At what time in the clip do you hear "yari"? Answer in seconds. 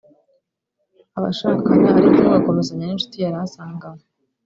3.19-3.37